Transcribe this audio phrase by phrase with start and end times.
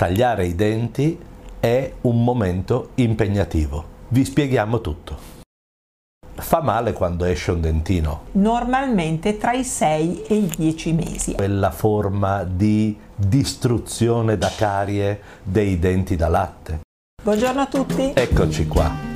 [0.00, 1.18] Tagliare i denti
[1.58, 3.84] è un momento impegnativo.
[4.10, 5.18] Vi spieghiamo tutto.
[6.36, 8.26] Fa male quando esce un dentino.
[8.34, 11.32] Normalmente tra i 6 e i 10 mesi.
[11.32, 16.78] Quella forma di distruzione da carie dei denti da latte.
[17.20, 18.12] Buongiorno a tutti.
[18.14, 19.07] Eccoci qua.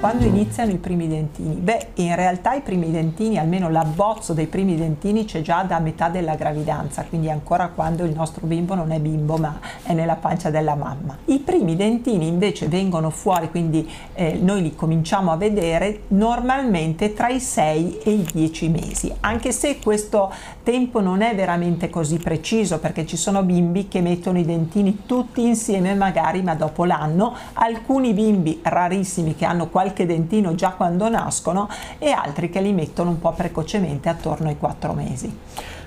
[0.00, 1.56] Quando iniziano i primi dentini?
[1.56, 6.08] Beh, in realtà i primi dentini, almeno l'abbozzo dei primi dentini c'è già da metà
[6.08, 10.48] della gravidanza, quindi ancora quando il nostro bimbo non è bimbo ma è nella pancia
[10.48, 11.18] della mamma.
[11.26, 17.28] I primi dentini invece vengono fuori, quindi eh, noi li cominciamo a vedere normalmente tra
[17.28, 20.32] i 6 e i 10 mesi, anche se questo
[20.62, 25.44] tempo non è veramente così preciso perché ci sono bimbi che mettono i dentini tutti
[25.44, 31.08] insieme magari ma dopo l'anno, alcuni bimbi rarissimi che hanno qualche qualche dentino già quando
[31.08, 31.68] nascono
[31.98, 35.38] e altri che li mettono un po' precocemente attorno ai 4 mesi.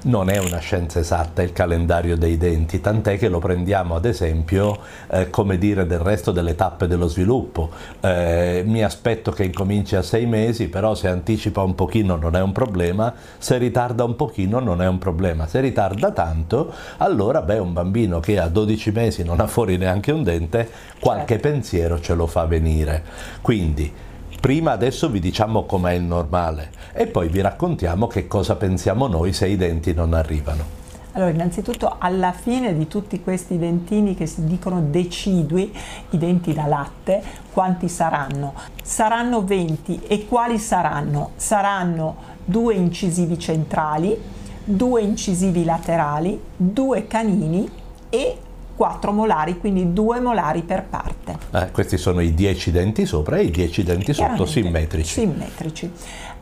[0.06, 4.78] Non è una scienza esatta il calendario dei denti, tant'è che lo prendiamo ad esempio
[5.10, 7.70] eh, come dire del resto delle tappe dello sviluppo.
[8.02, 12.42] Eh, mi aspetto che incominci a sei mesi, però se anticipa un pochino non è
[12.42, 17.60] un problema, se ritarda un pochino non è un problema, se ritarda tanto allora beh
[17.60, 21.48] un bambino che a 12 mesi non ha fuori neanche un dente, qualche certo.
[21.48, 23.04] pensiero ce lo fa venire.
[23.42, 24.12] Quindi
[24.44, 29.32] Prima adesso vi diciamo com'è il normale e poi vi raccontiamo che cosa pensiamo noi
[29.32, 30.66] se i denti non arrivano.
[31.14, 35.74] Allora, innanzitutto alla fine di tutti questi dentini che si dicono decidui,
[36.10, 38.54] i denti da latte, quanti saranno?
[38.84, 41.30] Saranno 20 e quali saranno?
[41.38, 44.14] Saranno due incisivi centrali,
[44.62, 47.72] due incisivi laterali, due canini
[48.10, 48.38] e
[48.76, 51.38] 4 molari, quindi 2 molari per parte.
[51.52, 55.20] Eh, questi sono i 10 denti sopra e i 10 denti sotto simmetrici.
[55.22, 55.92] Simmetrici.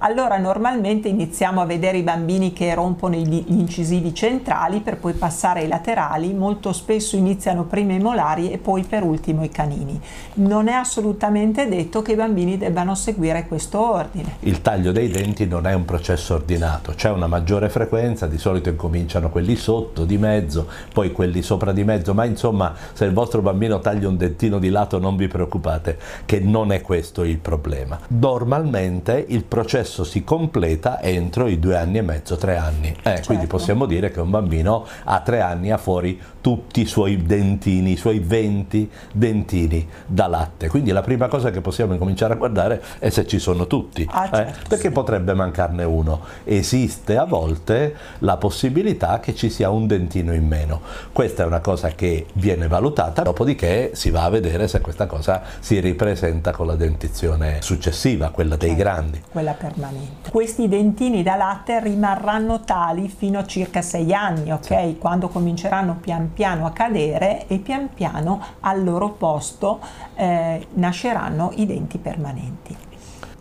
[0.03, 5.59] Allora normalmente iniziamo a vedere i bambini che rompono gli incisivi centrali per poi passare
[5.59, 10.01] ai laterali, molto spesso iniziano prima i molari e poi per ultimo i canini.
[10.35, 14.37] Non è assolutamente detto che i bambini debbano seguire questo ordine.
[14.39, 18.69] Il taglio dei denti non è un processo ordinato, c'è una maggiore frequenza, di solito
[18.69, 23.43] incominciano quelli sotto, di mezzo, poi quelli sopra di mezzo, ma insomma se il vostro
[23.43, 27.99] bambino taglia un dentino di lato non vi preoccupate che non è questo il problema.
[28.07, 32.89] Normalmente il processo si completa entro i due anni e mezzo, tre anni.
[32.89, 33.27] Eh, certo.
[33.27, 37.91] Quindi possiamo dire che un bambino a tre anni ha fuori tutti i suoi dentini,
[37.91, 40.67] i suoi 20 dentini da latte.
[40.69, 44.25] Quindi la prima cosa che possiamo incominciare a guardare è se ci sono tutti, ah,
[44.25, 44.91] eh, certo, perché sì.
[44.91, 46.21] potrebbe mancarne uno.
[46.43, 50.81] Esiste a volte la possibilità che ci sia un dentino in meno.
[51.11, 55.43] Questa è una cosa che viene valutata, dopodiché si va a vedere se questa cosa
[55.59, 59.21] si ripresenta con la dentizione successiva, quella dei certo, grandi.
[59.31, 60.29] Quella permanente.
[60.29, 64.65] Questi dentini da latte rimarranno tali fino a circa 6 anni, ok?
[64.65, 64.97] Sì.
[64.99, 69.79] Quando cominceranno pian piano a cadere e pian piano al loro posto
[70.15, 72.77] eh, nasceranno i denti permanenti.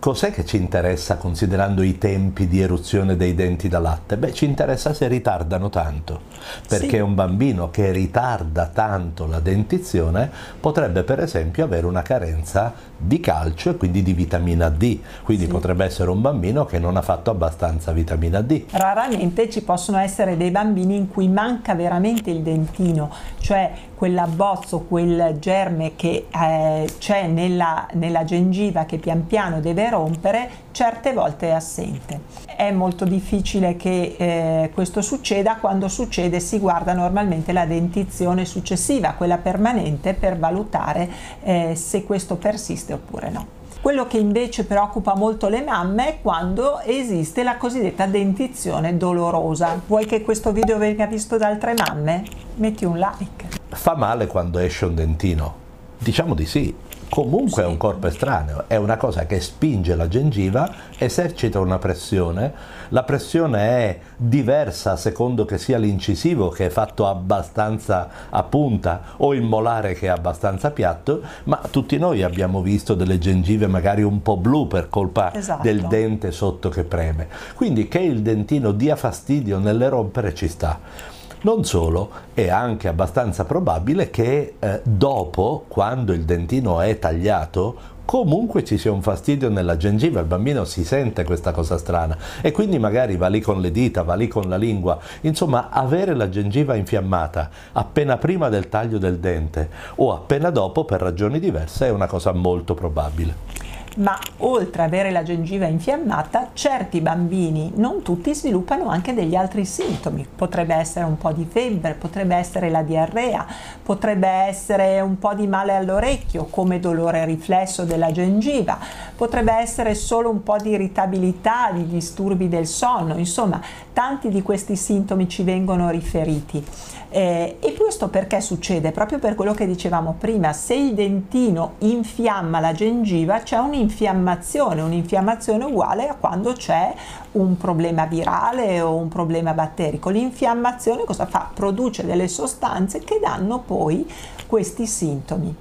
[0.00, 4.16] Cos'è che ci interessa considerando i tempi di eruzione dei denti da latte?
[4.16, 6.22] Beh, ci interessa se ritardano tanto,
[6.66, 7.00] perché sì.
[7.00, 13.70] un bambino che ritarda tanto la dentizione potrebbe per esempio avere una carenza di calcio
[13.70, 15.50] e quindi di vitamina D, quindi sì.
[15.50, 18.64] potrebbe essere un bambino che non ha fatto abbastanza vitamina D.
[18.70, 25.36] Raramente ci possono essere dei bambini in cui manca veramente il dentino, cioè quell'abbozzo, quel
[25.38, 31.52] germe che eh, c'è nella, nella gengiva che pian piano deve rompere certe volte è
[31.52, 32.20] assente.
[32.60, 39.14] È molto difficile che eh, questo succeda, quando succede si guarda normalmente la dentizione successiva,
[39.14, 41.08] quella permanente, per valutare
[41.42, 43.46] eh, se questo persiste oppure no.
[43.80, 49.80] Quello che invece preoccupa molto le mamme è quando esiste la cosiddetta dentizione dolorosa.
[49.86, 52.24] Vuoi che questo video venga visto da altre mamme?
[52.56, 53.46] Metti un like.
[53.70, 55.54] Fa male quando esce un dentino?
[55.96, 56.74] Diciamo di sì,
[57.10, 57.60] comunque sì.
[57.60, 62.52] è un corpo estraneo, è una cosa che spinge la gengiva, esercita una pressione,
[62.90, 69.02] la pressione è diversa a secondo che sia l'incisivo che è fatto abbastanza a punta
[69.18, 74.02] o il molare che è abbastanza piatto, ma tutti noi abbiamo visto delle gengive magari
[74.02, 75.62] un po' blu per colpa esatto.
[75.62, 77.28] del dente sotto che preme.
[77.54, 81.18] Quindi che il dentino dia fastidio nelle rompere ci sta.
[81.42, 88.62] Non solo, è anche abbastanza probabile che eh, dopo, quando il dentino è tagliato, comunque
[88.62, 92.78] ci sia un fastidio nella gengiva, il bambino si sente questa cosa strana e quindi
[92.78, 96.74] magari va lì con le dita, va lì con la lingua, insomma avere la gengiva
[96.74, 102.06] infiammata appena prima del taglio del dente o appena dopo per ragioni diverse è una
[102.06, 103.59] cosa molto probabile.
[103.96, 109.64] Ma oltre ad avere la gengiva infiammata, certi bambini, non tutti, sviluppano anche degli altri
[109.64, 110.26] sintomi.
[110.34, 113.46] Potrebbe essere un po' di febbre, potrebbe essere la diarrea,
[113.82, 118.78] potrebbe essere un po' di male all'orecchio come dolore riflesso della gengiva,
[119.16, 123.60] potrebbe essere solo un po' di irritabilità, di disturbi del sonno, insomma
[123.92, 126.64] tanti di questi sintomi ci vengono riferiti.
[127.12, 128.92] Eh, e questo perché succede?
[128.92, 135.64] Proprio per quello che dicevamo prima, se il dentino infiamma la gengiva c'è un'infiammazione, un'infiammazione
[135.64, 136.94] uguale a quando c'è
[137.32, 140.10] un problema virale o un problema batterico.
[140.10, 141.50] L'infiammazione cosa fa?
[141.52, 144.08] Produce delle sostanze che danno poi
[144.46, 145.54] questi sintomi.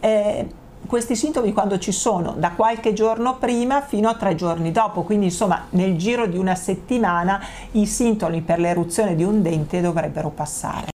[0.00, 0.46] Eh,
[0.86, 5.26] questi sintomi quando ci sono da qualche giorno prima fino a tre giorni dopo, quindi
[5.26, 7.40] insomma nel giro di una settimana
[7.72, 10.88] i sintomi per l'eruzione di un dente dovrebbero passare.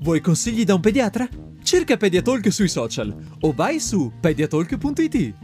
[0.00, 1.28] Vuoi consigli da un pediatra?
[1.66, 5.34] Cerca Pediatalk sui social o vai su pediatalk.it.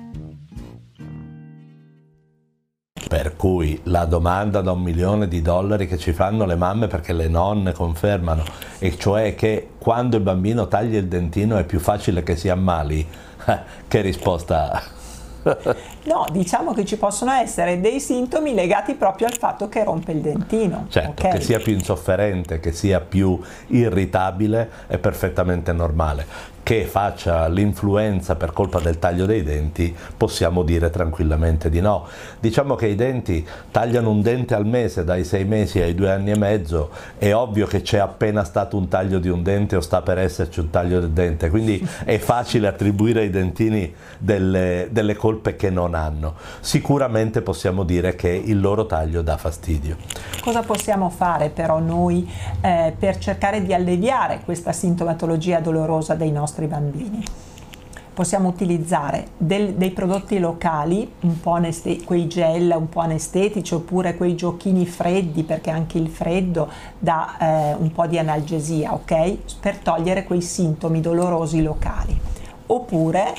[3.09, 7.13] Per cui la domanda da un milione di dollari che ci fanno le mamme perché
[7.13, 8.45] le nonne confermano,
[8.79, 13.05] e cioè che quando il bambino taglia il dentino è più facile che si ammali,
[13.89, 14.81] che risposta
[16.05, 20.21] No, diciamo che ci possono essere dei sintomi legati proprio al fatto che rompe il
[20.21, 20.87] dentino.
[20.89, 21.39] Certo, okay?
[21.39, 28.53] che sia più insofferente, che sia più irritabile è perfettamente normale che faccia l'influenza per
[28.53, 32.06] colpa del taglio dei denti, possiamo dire tranquillamente di no.
[32.38, 36.31] Diciamo che i denti tagliano un dente al mese dai sei mesi ai due anni
[36.31, 40.03] e mezzo, è ovvio che c'è appena stato un taglio di un dente o sta
[40.03, 45.56] per esserci un taglio del dente, quindi è facile attribuire ai dentini delle, delle colpe
[45.56, 46.35] che non hanno.
[46.61, 49.97] Sicuramente possiamo dire che il loro taglio dà fastidio.
[50.41, 52.31] Cosa possiamo fare però noi
[52.61, 57.25] eh, per cercare di alleviare questa sintomatologia dolorosa dei nostri nostri bambini.
[58.13, 61.59] Possiamo utilizzare del, dei prodotti locali, un po
[62.05, 66.69] quei gel un po' anestetici oppure quei giochini freddi perché anche il freddo
[66.99, 69.59] dà eh, un po' di analgesia, ok?
[69.61, 72.21] Per togliere quei sintomi dolorosi locali.
[72.67, 73.33] Oppure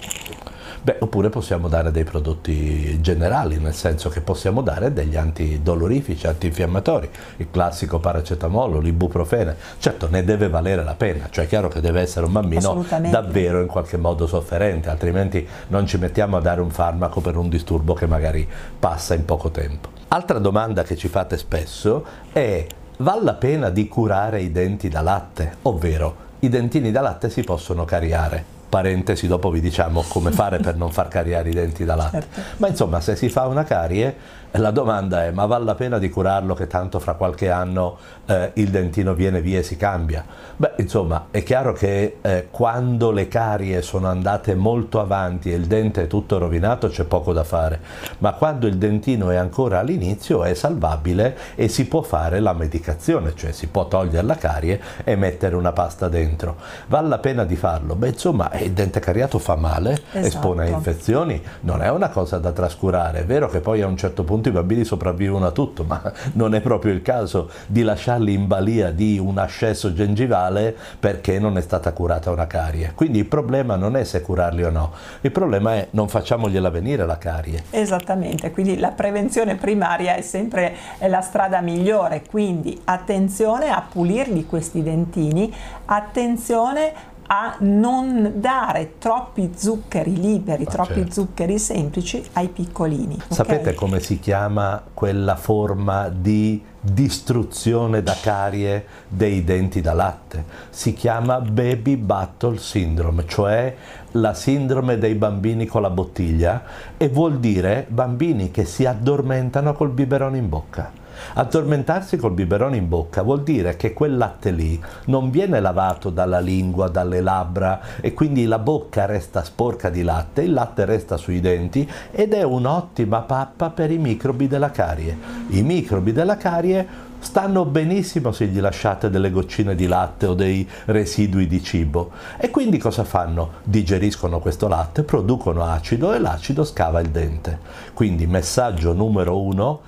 [0.84, 7.10] Beh, oppure possiamo dare dei prodotti generali, nel senso che possiamo dare degli antidolorifici, antinfiammatori,
[7.38, 9.56] il classico paracetamolo, l'ibuprofene.
[9.78, 13.62] Certo, ne deve valere la pena, cioè è chiaro che deve essere un bambino davvero
[13.62, 17.94] in qualche modo sofferente, altrimenti non ci mettiamo a dare un farmaco per un disturbo
[17.94, 18.46] che magari
[18.78, 19.88] passa in poco tempo.
[20.10, 22.04] Altra domanda che ci fate spesso
[22.34, 25.60] è vale la pena di curare i denti da latte?
[25.62, 30.76] Ovvero, i dentini da latte si possono cariare parentesi dopo vi diciamo come fare per
[30.76, 32.22] non far cariare i denti da latte.
[32.22, 32.42] Certo.
[32.58, 34.16] Ma insomma se si fa una carie
[34.60, 38.52] la domanda è ma vale la pena di curarlo che tanto fra qualche anno eh,
[38.56, 40.24] il dentino viene via e si cambia?
[40.56, 45.66] Beh insomma è chiaro che eh, quando le carie sono andate molto avanti e il
[45.66, 47.80] dente è tutto rovinato c'è poco da fare,
[48.20, 53.34] ma quando il dentino è ancora all'inizio è salvabile e si può fare la medicazione,
[53.36, 56.58] cioè si può togliere la carie e mettere una pasta dentro.
[56.88, 57.96] Vale la pena di farlo?
[57.96, 60.28] Beh insomma il dente cariato fa male, esatto.
[60.28, 63.98] espone a infezioni, non è una cosa da trascurare, è vero che poi a un
[63.98, 66.02] certo punto i bambini sopravvivono a tutto, ma
[66.34, 71.58] non è proprio il caso di lasciarli in balia di un ascesso gengivale perché non
[71.58, 72.92] è stata curata una carie.
[72.96, 74.92] Quindi il problema non è se curarli o no,
[75.22, 77.64] il problema è non facciamogliela venire la carie.
[77.70, 80.76] Esattamente, quindi la prevenzione primaria è sempre
[81.08, 85.54] la strada migliore, quindi attenzione a pulirli questi dentini,
[85.86, 87.13] attenzione a
[87.60, 91.12] non dare troppi zuccheri liberi, ah, troppi certo.
[91.12, 93.16] zuccheri semplici ai piccolini.
[93.16, 93.28] Okay?
[93.30, 100.44] Sapete come si chiama quella forma di distruzione da carie dei denti da latte?
[100.70, 103.76] Si chiama baby battle syndrome, cioè
[104.12, 106.64] la sindrome dei bambini con la bottiglia
[106.98, 111.02] e vuol dire bambini che si addormentano col biberone in bocca.
[111.36, 116.40] Addormentarsi col biberone in bocca vuol dire che quel latte lì non viene lavato dalla
[116.40, 121.40] lingua, dalle labbra e quindi la bocca resta sporca di latte, il latte resta sui
[121.40, 125.18] denti ed è un'ottima pappa per i microbi della carie.
[125.50, 130.68] I microbi della carie stanno benissimo se gli lasciate delle goccine di latte o dei
[130.86, 132.12] residui di cibo.
[132.38, 133.54] E quindi cosa fanno?
[133.64, 137.60] Digeriscono questo latte, producono acido e l'acido scava il dente.
[137.94, 139.80] Quindi messaggio numero uno,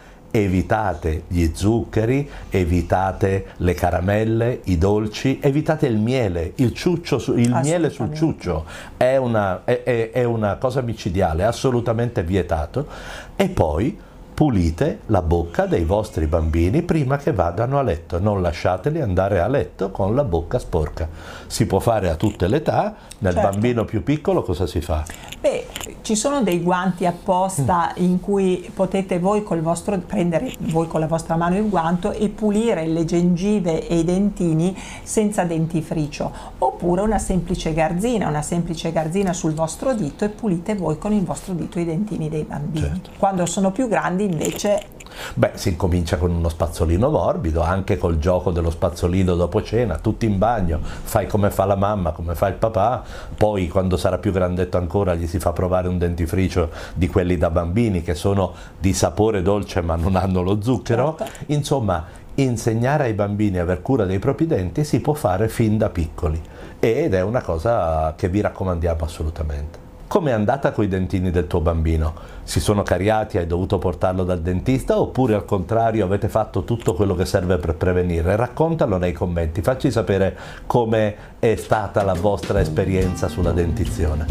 [0.44, 7.90] evitate gli zuccheri, evitate le caramelle, i dolci, evitate il miele, il, ciuccio, il miele
[7.90, 8.66] sul ciuccio
[8.98, 12.88] è una, è, è una cosa micidiale, assolutamente vietato.
[13.36, 13.98] E poi
[14.36, 19.48] pulite la bocca dei vostri bambini prima che vadano a letto, non lasciateli andare a
[19.48, 21.08] letto con la bocca sporca.
[21.48, 23.50] Si può fare a tutte le età, nel Certo.
[23.50, 25.06] bambino più piccolo cosa si fa?
[25.40, 25.68] Beh,
[26.02, 31.08] ci sono dei guanti apposta in cui potete voi col vostro prendere voi con la
[31.08, 37.20] vostra mano il guanto e pulire le gengive e i dentini senza dentifricio, oppure una
[37.20, 41.80] semplice garzina, una semplice garzina sul vostro dito e pulite voi con il vostro dito
[41.80, 42.88] i dentini dei bambini.
[42.88, 43.12] Certo.
[43.18, 44.94] Quando sono più grandi invece
[45.34, 50.26] Beh, si incomincia con uno spazzolino morbido, anche col gioco dello spazzolino dopo cena, tutti
[50.26, 53.04] in bagno, fai come fa la mamma, come fa il papà,
[53.38, 57.50] poi quando sarà più grandetto ancora gli si fa provare un dentifricio di quelli da
[57.50, 61.16] bambini che sono di sapore dolce ma non hanno lo zucchero.
[61.18, 61.34] Certo.
[61.54, 62.06] Insomma,
[62.36, 66.42] insegnare ai bambini a aver cura dei propri denti si può fare fin da piccoli
[66.80, 69.85] ed è una cosa che vi raccomandiamo assolutamente.
[70.16, 72.14] Com'è andata coi dentini del tuo bambino?
[72.44, 77.16] Si sono cariati, hai dovuto portarlo dal dentista oppure al contrario avete fatto tutto quello
[77.16, 78.38] che serve per prevenire?
[78.38, 84.26] Raccontalo nei commenti, facci sapere come è stata la vostra esperienza sulla dentizione.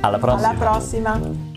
[0.00, 0.48] Alla prossima!
[0.48, 1.49] alla prossima.